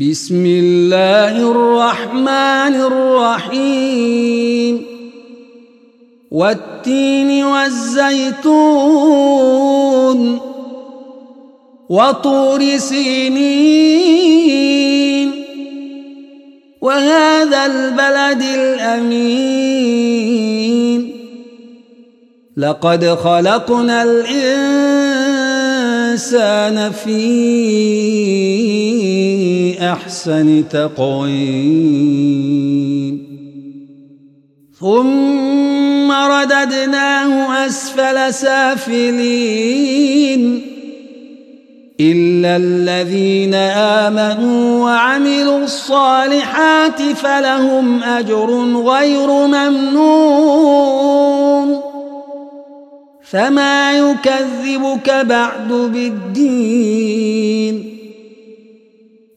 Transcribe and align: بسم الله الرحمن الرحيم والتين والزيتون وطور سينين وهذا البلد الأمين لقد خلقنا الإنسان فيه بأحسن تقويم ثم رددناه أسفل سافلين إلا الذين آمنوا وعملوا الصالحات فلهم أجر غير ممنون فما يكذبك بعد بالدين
بسم 0.00 0.44
الله 0.46 1.50
الرحمن 1.50 2.74
الرحيم 3.58 4.82
والتين 6.30 7.44
والزيتون 7.44 10.38
وطور 11.88 12.76
سينين 12.78 15.30
وهذا 16.82 17.66
البلد 17.66 18.42
الأمين 18.42 21.12
لقد 22.56 23.04
خلقنا 23.06 24.02
الإنسان 24.02 26.92
فيه 27.04 29.03
بأحسن 29.84 30.64
تقويم 30.70 33.14
ثم 34.80 36.12
رددناه 36.12 37.66
أسفل 37.66 38.34
سافلين 38.34 40.62
إلا 42.00 42.56
الذين 42.56 43.54
آمنوا 43.78 44.84
وعملوا 44.84 45.64
الصالحات 45.64 47.02
فلهم 47.02 48.02
أجر 48.02 48.50
غير 48.74 49.26
ممنون 49.30 51.80
فما 53.30 53.92
يكذبك 53.92 55.10
بعد 55.10 55.68
بالدين 55.68 58.03